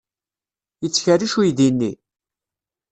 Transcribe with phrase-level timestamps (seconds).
[0.81, 1.91] Yettkerric uydi-nni?